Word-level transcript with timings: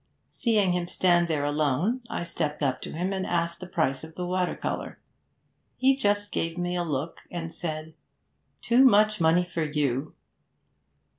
Seeing 0.31 0.71
him 0.71 0.87
stand 0.87 1.27
there 1.27 1.43
alone, 1.43 2.01
I 2.09 2.23
stepped 2.23 2.63
up 2.63 2.81
to 2.81 2.91
him, 2.91 3.13
and 3.13 3.23
asked 3.23 3.59
the 3.59 3.67
price 3.67 4.03
of 4.03 4.15
the 4.15 4.25
water 4.25 4.55
colour. 4.55 4.97
He 5.77 5.95
just 5.95 6.31
gave 6.31 6.57
a 6.57 6.81
look 6.81 7.19
at 7.25 7.29
me, 7.29 7.37
and 7.37 7.53
said, 7.53 7.93
"Too 8.63 8.83
much 8.83 9.21
money 9.21 9.45
for 9.53 9.61
you." 9.63 10.15